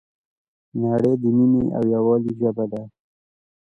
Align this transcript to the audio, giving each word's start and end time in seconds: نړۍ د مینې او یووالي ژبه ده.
نړۍ 0.81 1.13
د 1.21 1.23
مینې 1.35 1.63
او 1.77 1.83
یووالي 1.93 2.31
ژبه 2.39 2.65
ده. 2.71 2.81